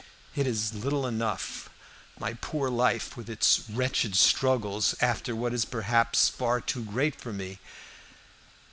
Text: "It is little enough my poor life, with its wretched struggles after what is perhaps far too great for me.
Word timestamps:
"It 0.33 0.47
is 0.47 0.73
little 0.73 1.05
enough 1.05 1.69
my 2.17 2.33
poor 2.33 2.71
life, 2.71 3.15
with 3.15 3.29
its 3.29 3.65
wretched 3.69 4.15
struggles 4.15 4.95
after 4.99 5.35
what 5.35 5.53
is 5.53 5.63
perhaps 5.63 6.27
far 6.27 6.59
too 6.59 6.83
great 6.85 7.21
for 7.21 7.31
me. 7.31 7.59